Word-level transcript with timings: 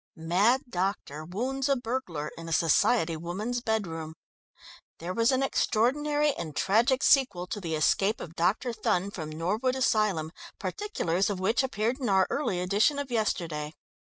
MAD 0.15 0.61
DOCTOR 0.67 1.25
WOUNDS 1.25 1.69
A 1.69 1.75
BURGLAR 1.75 2.31
IN 2.35 2.49
A 2.49 2.53
SOCIETY 2.53 3.17
WOMAN'S 3.17 3.61
BEDROOM. 3.61 4.15
"There 4.97 5.13
was 5.13 5.31
an 5.31 5.43
extraordinary 5.43 6.33
and 6.33 6.55
tragic 6.55 7.03
sequel 7.03 7.45
to 7.45 7.61
the 7.61 7.75
escape 7.75 8.19
of 8.19 8.35
Dr. 8.35 8.73
Thun 8.73 9.11
from 9.11 9.29
Norwood 9.29 9.75
Asylum, 9.75 10.31
particulars 10.57 11.29
of 11.29 11.39
which 11.39 11.61
appeared 11.61 11.99
in 11.99 12.09
our 12.09 12.25
early 12.31 12.61
edition 12.61 12.97
of 12.97 13.11
yesterday. 13.11 13.75